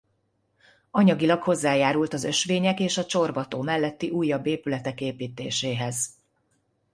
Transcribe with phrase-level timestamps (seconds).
[0.91, 6.09] Anyagilag hozzájárult az ösvények és a Csorba-tó melletti újabb épületek építéséhez.